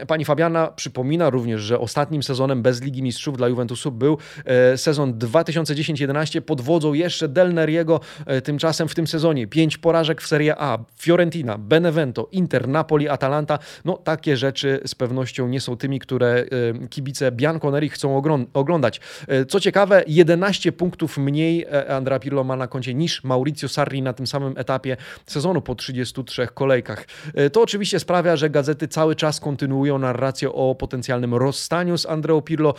[0.06, 5.18] Pani Fabiana przypomina również, że ostatnim sezonem bez Ligi Mistrzów dla Juventusu był e, sezon
[5.18, 8.00] 2010-11 pod wodzą jeszcze Del Neriego.
[8.26, 10.78] E, tymczasem w tym sezonie pięć porażek w Serie A.
[10.98, 13.58] Fiorentina, Benevento, Inter, Napoli, Atalanta.
[13.84, 16.44] No takie rzeczy z pewnością nie są tymi, które
[16.82, 19.00] e, kibice Bianconeri chcą oglądać.
[19.48, 24.26] Co ciekawe, 11 punktów mniej Andrea Pirlo ma na koncie niż Maurizio Sarri na tym
[24.26, 27.06] samym etapie sezonu po 33 kolejkach.
[27.52, 32.74] To oczywiście sprawia, że gazety cały czas kontynuują narrację o potencjalnym rozstaniu z Andreo Pirlo.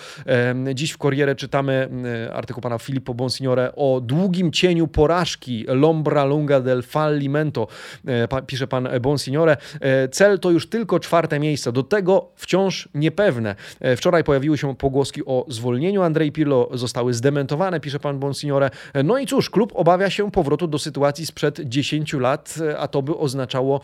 [0.73, 1.89] Dziś w Corriere czytamy
[2.33, 7.67] artykuł pana Filippo Bonsignore o długim cieniu porażki Lombra lunga del fallimento,
[8.07, 9.57] e, pisze pan Bonsignore.
[9.81, 13.55] E, cel to już tylko czwarte miejsce, do tego wciąż niepewne.
[13.79, 18.69] E, wczoraj pojawiły się pogłoski o zwolnieniu Andrei Pirlo, zostały zdementowane, pisze pan Bonsignore.
[19.03, 23.17] No i cóż, klub obawia się powrotu do sytuacji sprzed 10 lat, a to by
[23.17, 23.81] oznaczało,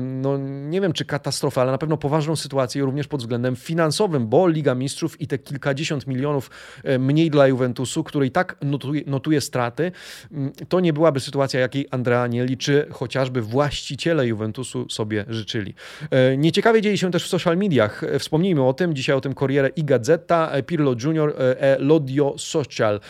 [0.00, 4.48] no nie wiem czy katastrofę, ale na pewno poważną sytuację również pod względem finansowym, bo
[4.48, 6.50] Liga Mistrzów i te kilkadziesiąt milionów
[6.98, 9.92] mniej dla Juventusu, który i tak notuje, notuje straty,
[10.32, 15.74] mm, to nie byłaby sytuacja, jakiej Andrea Agnelli czy chociażby właściciele Juventusu sobie życzyli.
[16.10, 18.04] E, nieciekawie dzieje się też w social mediach.
[18.04, 23.00] E, wspomnijmy o tym, dzisiaj o tym Corriere i Gazeta, Pirlo Junior e Lodio Social.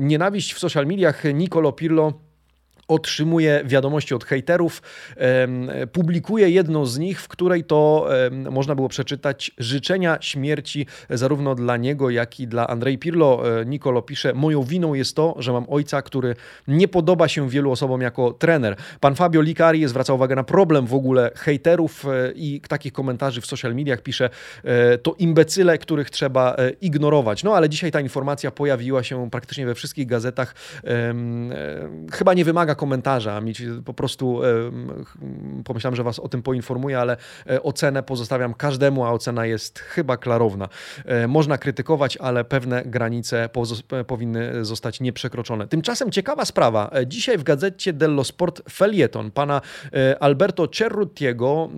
[0.00, 2.29] Nienawiść w social mediach Nicolo Pirlo
[2.90, 4.82] otrzymuje wiadomości od hejterów,
[5.92, 8.08] publikuje jedną z nich, w której to
[8.50, 13.60] można było przeczytać życzenia śmierci zarówno dla niego, jak i dla Andrzej Pirlo.
[13.60, 16.34] E, Nicolo pisze, moją winą jest to, że mam ojca, który
[16.68, 18.76] nie podoba się wielu osobom jako trener.
[19.00, 23.46] Pan Fabio Licari zwraca uwagę na problem w ogóle hejterów e, i takich komentarzy w
[23.46, 24.30] social mediach pisze,
[24.64, 27.44] e, to imbecyle, których trzeba ignorować.
[27.44, 30.54] No ale dzisiaj ta informacja pojawiła się praktycznie we wszystkich gazetach.
[32.12, 33.40] Chyba nie wymaga komentarza.
[33.40, 33.52] Mi
[33.84, 34.40] po prostu
[35.64, 37.16] pomyślałem, że Was o tym poinformuję, ale
[37.50, 40.68] e, ocenę pozostawiam każdemu, a ocena jest chyba klarowna.
[41.04, 43.48] E, można krytykować, ale pewne granice
[44.06, 45.68] powinny zostać nieprzekroczone.
[45.68, 46.90] Tymczasem ciekawa sprawa.
[46.92, 49.60] E, dzisiaj w gazecie dello Sport felieton pana
[50.20, 51.68] Alberto Cerrutiego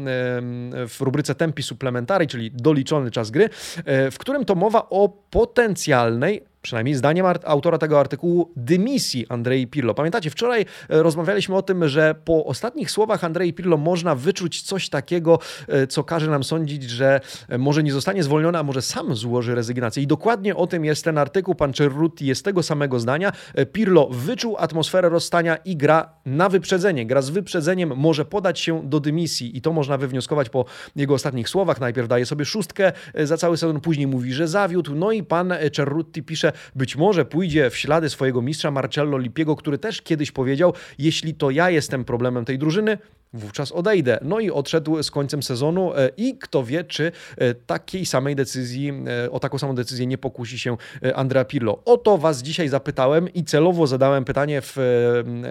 [0.88, 3.48] w rubryce Tempi Supplementari, czyli doliczony czas gry,
[3.86, 9.94] w którym to mowa o potencjalnej przynajmniej zdaniem autora tego artykułu, dymisji Andrei Pirlo.
[9.94, 14.88] Pamiętacie, wczoraj e, rozmawialiśmy o tym, że po ostatnich słowach Andrei Pirlo można wyczuć coś
[14.88, 19.16] takiego, e, co każe nam sądzić, że e, może nie zostanie zwolniony, a może sam
[19.16, 20.02] złoży rezygnację.
[20.02, 21.54] I dokładnie o tym jest ten artykuł.
[21.54, 23.32] Pan Cerruti jest tego samego zdania.
[23.72, 27.06] Pirlo wyczuł atmosferę rozstania i gra na wyprzedzenie.
[27.06, 30.64] Gra z wyprzedzeniem, może podać się do dymisji i to można wywnioskować po
[30.96, 31.80] jego ostatnich słowach.
[31.80, 32.92] Najpierw daje sobie szóstkę
[33.24, 34.94] za cały sezon, później mówi, że zawiódł.
[34.94, 39.78] No i pan Cerruti pisze, być może pójdzie w ślady swojego mistrza Marcello Lipiego, który
[39.78, 42.98] też kiedyś powiedział: Jeśli to ja jestem problemem tej drużyny,
[43.32, 44.18] wówczas odejdę.
[44.22, 48.92] No i odszedł z końcem sezonu e, i kto wie, czy e, takiej samej decyzji,
[49.24, 50.76] e, o taką samą decyzję nie pokusi się
[51.14, 51.82] Andrea Pirlo.
[51.84, 54.76] O to Was dzisiaj zapytałem i celowo zadałem pytanie w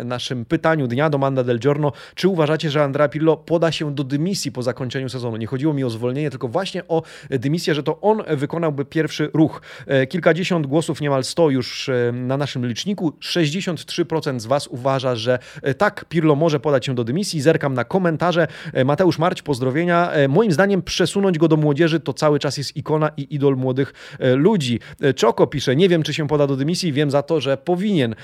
[0.05, 4.03] naszym pytaniu dnia do Manda del Giorno, czy uważacie, że Andrea Pirlo poda się do
[4.03, 5.37] dymisji po zakończeniu sezonu?
[5.37, 9.61] Nie chodziło mi o zwolnienie, tylko właśnie o dymisję, że to on wykonałby pierwszy ruch.
[10.09, 13.13] Kilkadziesiąt głosów, niemal 100 już na naszym liczniku.
[13.21, 15.39] 63% z Was uważa, że
[15.77, 17.41] tak, Pirlo może podać się do dymisji.
[17.41, 18.47] Zerkam na komentarze.
[18.73, 20.11] E, Mateusz Marć, pozdrowienia.
[20.11, 23.93] E, moim zdaniem przesunąć go do młodzieży to cały czas jest ikona i idol młodych
[24.19, 24.79] e, ludzi.
[25.15, 28.15] Czoko pisze, nie wiem czy się poda do dymisji, wiem za to, że powinien.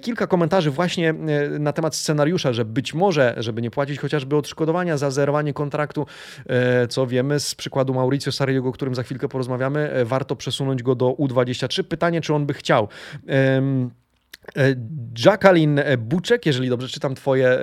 [0.00, 1.14] Kilka komentarzy właśnie
[1.58, 6.06] na temat scenariusza, że być może, żeby nie płacić chociażby odszkodowania za zerwanie kontraktu,
[6.88, 11.10] co wiemy z przykładu Mauricio Sarriego, o którym za chwilkę porozmawiamy, warto przesunąć go do
[11.10, 11.82] U23.
[11.82, 12.88] Pytanie, czy on by chciał.
[13.28, 13.62] E,
[15.24, 17.60] Jacqueline Buczek, jeżeli dobrze czytam twoje, e,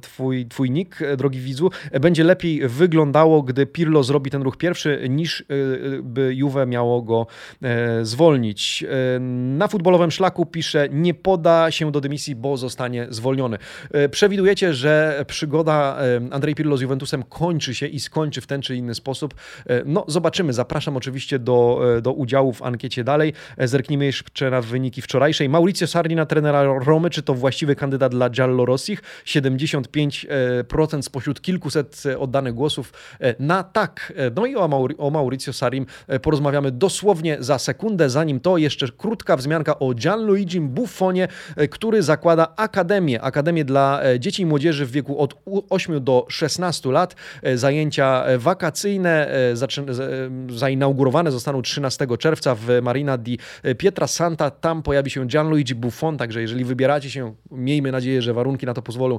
[0.00, 5.06] twój, twój nick, e, drogi widzu, będzie lepiej wyglądało, gdy Pirlo zrobi ten ruch pierwszy,
[5.08, 5.44] niż
[6.02, 7.26] by Juve miało go
[8.02, 8.84] zwolnić.
[9.20, 13.58] Na futbolowym szlaku pisze, nie poda się do dymisji, bo zostanie zwolniony.
[14.10, 15.98] Przewidujecie, że przygoda
[16.30, 19.34] Andrzej Pirlo z Juventusem kończy się i skończy w ten czy inny sposób.
[19.84, 20.52] No, zobaczymy.
[20.52, 23.32] Zapraszam oczywiście do, do udziału w ankiecie dalej.
[23.58, 25.48] Zerknijmy jeszcze na wyniki wczorajszej.
[25.48, 29.02] Mauricio Sarri Na trenera Romy, czy to właściwy kandydat dla Giallorossich?
[29.24, 32.92] 75% spośród kilkuset oddanych głosów
[33.38, 34.12] na tak.
[34.36, 35.86] No i o, Maur o Mauricio Sarim
[36.22, 38.10] porozmawiamy dosłownie za sekundę.
[38.10, 41.28] Zanim to, jeszcze krótka wzmianka o Gianluigi Buffonie,
[41.70, 43.22] który zakłada Akademię.
[43.22, 45.34] Akademię dla dzieci i młodzieży w wieku od
[45.70, 47.14] 8 do 16 lat.
[47.54, 49.30] Zajęcia wakacyjne
[50.48, 53.38] zainaugurowane zostaną 13 czerwca w Marina di
[53.78, 54.50] Pietra Santa.
[54.50, 58.82] Tam pojawi się Gianluigi Buffon, także jeżeli wybieracie się, miejmy nadzieję, że warunki na to
[58.82, 59.18] pozwolą,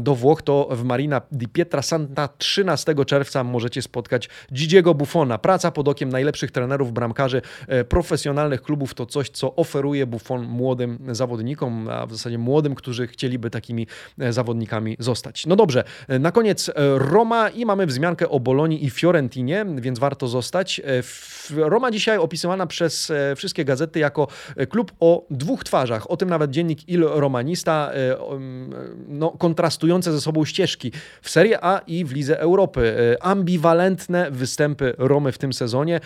[0.00, 5.38] do Włoch, to w Marina di Pietra Santa 13 czerwca możecie spotkać Gigiego Buffona.
[5.38, 10.98] Praca pod okiem najlepszych trenerów, bramkarzy, e, profesjonalnych klubów to coś, co oferuje Buffon młodym
[11.08, 13.86] zawodnikom, a w zasadzie młodym, którzy chcieliby takimi
[14.18, 15.46] e, zawodnikami zostać.
[15.46, 20.28] No dobrze, e, na koniec Roma i mamy wzmiankę o Bolonii i Fiorentinie, więc warto
[20.28, 20.80] zostać.
[21.56, 24.28] Roma dzisiaj opisywana przez wszystkie gazety jako
[24.68, 26.10] klub o dwóch twarzach.
[26.20, 27.90] Tym nawet dziennik Il Romanista,
[29.08, 33.16] no, kontrastujące ze sobą ścieżki w Serie A i w Lidze Europy.
[33.20, 36.00] Ambiwalentne występy Romy w tym sezonie.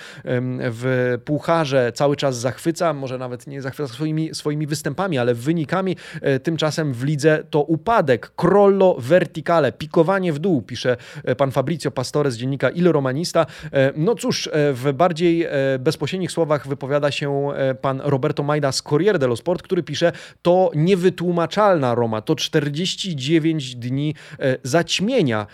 [0.59, 5.97] W Pucharze cały czas zachwyca, może nawet nie zachwyca swoimi, swoimi występami, ale wynikami.
[6.23, 8.33] E, tymczasem w lidze to upadek.
[8.37, 13.47] Crollo verticale, pikowanie w dół, pisze e, pan Fabrizio Pastore z dziennika Il Romanista.
[13.73, 15.47] E, no cóż, w bardziej
[15.79, 17.49] bezpośrednich słowach wypowiada się
[17.81, 20.04] pan Roberto Majda z Corriere dello Sport, który pisze,
[20.43, 24.15] to niewytłumaczalna Roma, to 49 dni
[24.63, 25.47] zaćmienia,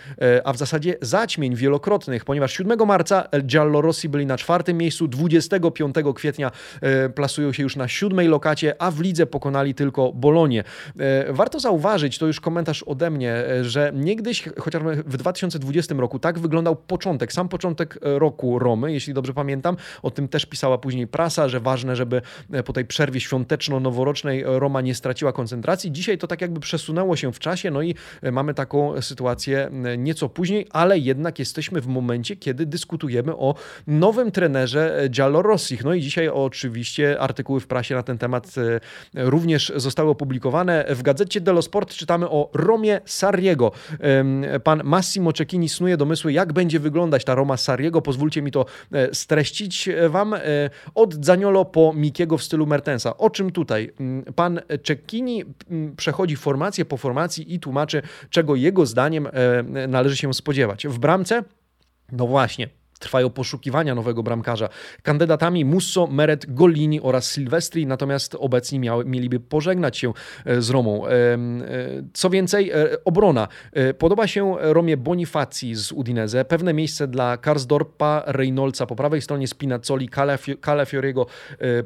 [0.43, 6.51] a w zasadzie zaćmień wielokrotnych, ponieważ 7 marca Giallorossi byli na czwartym miejscu, 25 kwietnia
[7.15, 10.63] plasują się już na siódmej lokacie, a w lidze pokonali tylko Bolonię.
[11.29, 16.75] Warto zauważyć, to już komentarz ode mnie, że niegdyś, chociażby w 2020 roku, tak wyglądał
[16.75, 19.77] początek, sam początek roku Romy, jeśli dobrze pamiętam.
[20.01, 22.21] O tym też pisała później prasa, że ważne, żeby
[22.65, 25.91] po tej przerwie świąteczno-noworocznej Roma nie straciła koncentracji.
[25.91, 27.95] Dzisiaj to tak jakby przesunęło się w czasie, no i
[28.31, 33.55] mamy taką sytuację nieco później, ale jednak jesteśmy w momencie, kiedy dyskutujemy o
[33.87, 35.83] nowym trenerze Giallorossich.
[35.83, 38.55] No i dzisiaj oczywiście artykuły w prasie na ten temat
[39.13, 40.85] również zostały opublikowane.
[40.89, 43.71] W gazecie dello Sport czytamy o Romie Sarriego.
[44.63, 48.01] Pan Massimo Cecchini snuje domysły, jak będzie wyglądać ta Roma Sarriego.
[48.01, 50.33] Pozwólcie mi to e, streścić e, wam.
[50.33, 50.39] E,
[50.95, 53.17] od Zaniolo po Mikiego w stylu Mertensa.
[53.17, 53.91] O czym tutaj?
[54.35, 59.27] Pan Cecchini mm, przechodzi formację po formacji i tłumaczy, czego jego zdaniem
[59.87, 60.87] należy się spodziewać.
[60.87, 61.43] W bramce
[62.11, 62.69] no właśnie,
[63.01, 64.69] Trwają poszukiwania nowego bramkarza.
[65.03, 70.13] Kandydatami Musso, Meret, Golini oraz Silvestri, natomiast obecni miały, mieliby pożegnać się
[70.45, 71.07] e, z Romą.
[71.07, 71.37] E, e,
[72.13, 72.71] co więcej,
[73.05, 73.47] obrona.
[73.97, 80.09] Podoba się Romie Bonifaci z Udinese, pewne miejsce dla Karsdorpa, Reynoldsa po prawej stronie, Spinazzoli,
[80.61, 81.25] Calafioriego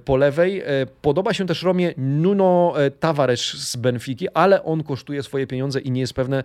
[0.06, 0.64] po lewej.
[1.02, 6.02] Podoba się też Romie Nuno Tavares z Benfiki, ale on kosztuje swoje pieniądze i nie
[6.02, 6.44] jest pewne,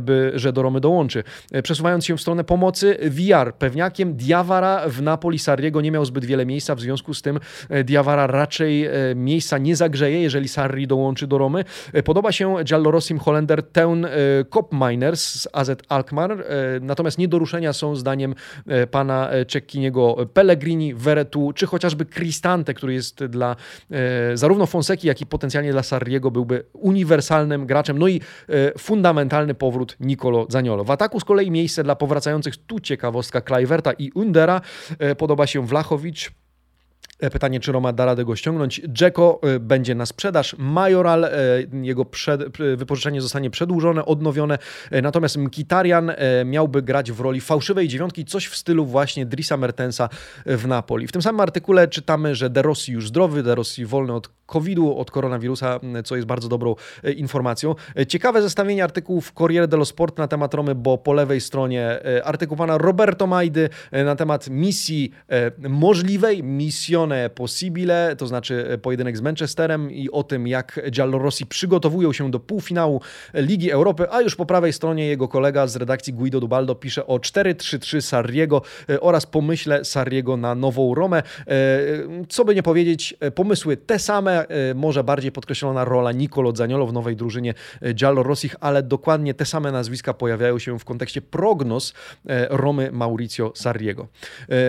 [0.00, 1.24] by, że do Romy dołączy.
[1.62, 4.16] Przesuwając się w stronę pomocy, VR pewnie Bosniakiem.
[4.16, 8.26] Diawara w Napoli Sarriego nie miał zbyt wiele miejsca, w związku z tym e, Diawara
[8.26, 11.64] raczej e, miejsca nie zagrzeje, jeżeli Sarri dołączy do Romy.
[11.92, 14.06] E, podoba się Giallorossim Holender Teun
[14.50, 16.44] Kopminers z AZ Alkmaar,
[16.80, 18.34] natomiast nie do ruszenia są zdaniem
[18.90, 23.56] pana Cecchiniego Pellegrini, Veretu, czy chociażby Cristante, który jest dla
[24.34, 27.98] zarówno Fonseki, jak i potencjalnie dla Sarriego byłby uniwersalnym graczem.
[27.98, 28.20] No i
[28.78, 30.84] fundamentalny powrót Nicolo Zaniolo.
[30.84, 34.60] W ataku z kolei miejsce dla powracających, tu ciekawostka, Kluivert I Undera.
[34.98, 36.30] E, podoba się Wlachowicz.
[37.20, 38.80] E, pytanie, czy Roma da radę go ściągnąć.
[38.88, 40.56] Dzeko e, będzie na sprzedaż.
[40.58, 41.26] Majoral,
[41.82, 44.58] jego przed, wypożyczenie zostanie przedłużone, odnowione.
[45.02, 46.12] Natomiast Mkitarian
[46.44, 50.08] miałby grać w roli fałszywej dziewiątki, coś w stylu właśnie Drisa Mertensa
[50.46, 51.06] w Napoli.
[51.06, 54.98] W tym samym artykule czytamy, że De Rossi już zdrowy, De Rossi wolny od COVID-u,
[54.98, 56.74] od koronawirusa, co jest bardzo dobrą
[57.04, 57.74] e, informacją.
[57.98, 62.24] E, ciekawe zestawienie artykułów Corriere dello Sport na temat Romy, bo po lewej stronie e,
[62.24, 65.10] artykuł pana Roberto Majdy na temat misji
[65.68, 66.42] możliwej,
[67.06, 72.40] missione possibile, to znaczy pojedynek z Manchesterem i o tym, jak Giallorossi przygotowują się do
[72.40, 73.00] półfinału
[73.34, 77.16] Ligi Europy, a już po prawej stronie jego kolega z redakcji Guido Dubaldo pisze o
[77.16, 78.62] 4-3-3 Sarriego
[79.00, 81.22] oraz pomyśle Sarriego na nową Romę.
[82.28, 86.92] Co by nie powiedzieć, pomysły te same, E, może bardziej podkreślona rola Nicolo Zaniolo w
[86.92, 91.94] nowej drużynie e, Giallo Rossich, ale dokładnie te same nazwiska pojawiają się w kontekście prognoz
[92.28, 94.08] e, Romy Mauricio Sarriego.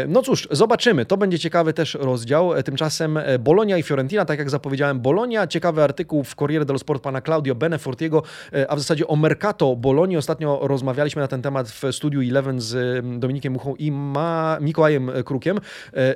[0.07, 1.05] No cóż, zobaczymy.
[1.05, 2.63] To będzie ciekawy też rozdział rozdział.
[2.63, 7.21] Tymczasem Bolonia i Fiorentina, tak jak zapowiedziałem, Bolonia, ciekawy artykuł w Corriere dello Sport pana
[7.21, 8.23] Claudio Benefortiego,
[8.67, 10.17] a w zasadzie o Mercato Bolonii.
[10.17, 15.59] Ostatnio rozmawialiśmy na ten temat w studiu Eleven z Dominikiem Muchą i Ma Mikołajem Krukiem.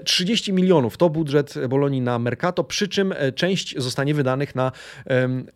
[0.03, 4.71] 30 milionów to budżet Bolonii na Mercato, przy czym część zostanie wydanych na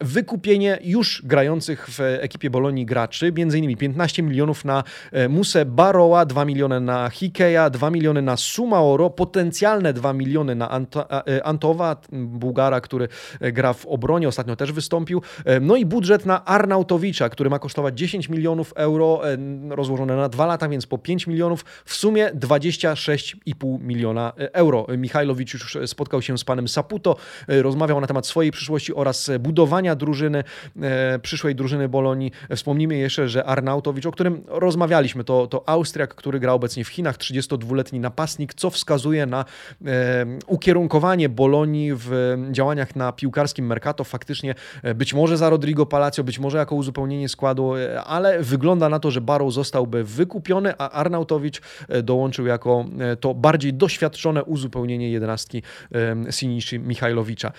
[0.01, 4.83] wykupienie już grających w ekipie Bolonii graczy, między innymi 15 milionów na
[5.29, 10.81] Muse Baroa, 2 miliony na Hikeja, 2 miliony na Sumaoro, potencjalne 2 miliony na
[11.27, 13.07] e, Antowa, Bułgara, który
[13.39, 15.21] e, gra w obronie, ostatnio też wystąpił.
[15.45, 19.21] E, no i budżet na Arnautowicza, który ma kosztować 10 milionów euro,
[19.69, 24.87] rozłożone na dwa lata, więc po 5 milionów, w sumie 26,5 miliona euro.
[24.97, 27.15] Michajlowicz już spotkał się z panem Saputo,
[27.47, 30.43] rozmawiał na temat swojej przyszłości oraz budowania drużyny,
[31.21, 32.31] przyszłej drużyny Bolonii.
[32.55, 37.17] Wspomnijmy jeszcze, że Arnautowicz, o którym rozmawialiśmy, to, to Austriak, który gra obecnie w Chinach,
[37.17, 39.45] 32-letni napastnik, co wskazuje na
[40.47, 44.03] ukierunkowanie Bolonii w działaniach na piłkarskim Mercato.
[44.03, 48.89] Faktycznie e, być może za Rodrigo Palacio, być może jako uzupełnienie składu, e, ale wygląda
[48.89, 52.85] na to, że Barrow zostałby wykupiony, a Arnautowicz e, dołączył jako
[53.19, 55.63] to bardziej doświadczone uzupełnienie jedenastki
[56.31, 57.51] Siniszy Michajlowicza.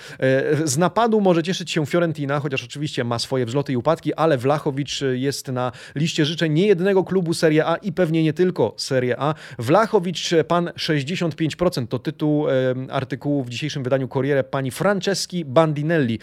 [0.65, 5.01] Z napadu może cieszyć się Fiorentina, chociaż oczywiście ma swoje wzloty i upadki, ale Wlachowicz
[5.13, 9.35] jest na liście życzeń niejednego klubu Serie A i pewnie nie tylko Serie A.
[9.59, 12.47] Wlachowicz, pan 65%, to tytuł
[12.91, 16.19] artykułu w dzisiejszym wydaniu Corriere pani Franceschi Bandinelli.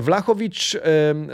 [0.00, 0.76] Wlachowicz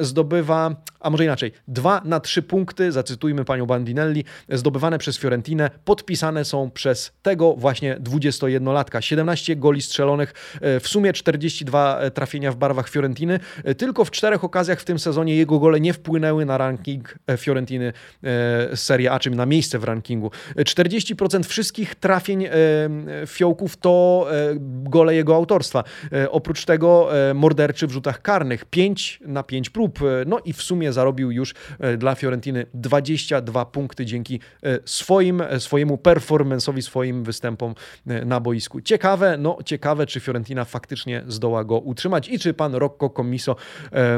[0.00, 6.44] zdobywa, a może inaczej, 2 na 3 punkty, zacytujmy panią Bandinelli, zdobywane przez Fiorentinę, podpisane
[6.44, 9.00] są przez tego właśnie 21-latka.
[9.00, 13.40] 17 goli strzelonych, e, w sumie 42 e, trafienia w barwach Fiorentiny.
[13.64, 17.92] E, tylko w czterech okazjach w tym sezonie jego gole nie wpłynęły na ranking Fiorentiny
[18.74, 20.30] Serie A, czym na miejsce w rankingu.
[20.56, 22.48] 40% wszystkich trafień
[23.26, 25.84] fiołków to e, gole jego autorstwa.
[26.12, 29.98] E, oprócz tego morderczy w rzutach karnych 5 na 5 prób.
[30.26, 31.54] No i w sumie zarobił już
[31.98, 34.40] dla Fiorentiny 22 punkty dzięki
[34.84, 37.74] swoim, swojemu performance'owi, swoim występom
[38.06, 38.80] na boisku.
[38.80, 43.56] Ciekawe, no ciekawe, czy Fiorentina faktycznie zdoła go utrzymać i czy pan Rocco Commiso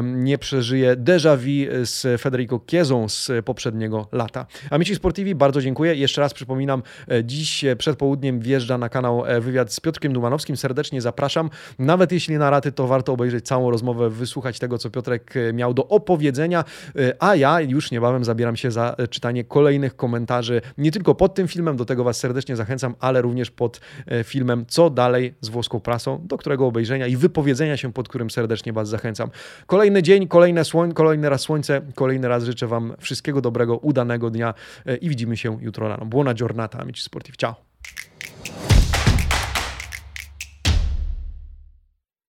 [0.03, 4.45] nie przeżyje déjà vu z Federico Chiesą z poprzedniego lata.
[4.69, 5.95] Amici Sportivi, bardzo dziękuję.
[5.95, 10.13] Jeszcze raz przypominam, e, dziś e, przed południem wjeżdża na kanał e, wywiad z Piotrkiem
[10.13, 10.57] Dumanowskim.
[10.57, 11.49] Serdecznie zapraszam.
[11.79, 15.87] Nawet jeśli na raty, to warto obejrzeć całą rozmowę, wysłuchać tego, co Piotrek miał do
[15.87, 16.63] opowiedzenia.
[17.19, 21.77] A ja już niebawem zabieram się za czytanie kolejnych komentarzy, nie tylko pod tym filmem,
[21.77, 23.81] do tego Was serdecznie zachęcam, ale również pod
[24.23, 28.73] filmem Co dalej z włoską prasą, do którego obejrzenia i wypowiedzenia się, pod którym serdecznie
[28.73, 29.29] Was zachęcam.
[29.65, 34.53] Kolejny dzień, kolejne słoń, kolejny raz słońce, kolejny raz życzę Wam wszystkiego dobrego, udanego dnia
[35.01, 36.05] i widzimy się jutro rano.
[36.05, 37.37] Buona giornata, amici sportivi.
[37.37, 37.70] Ciao.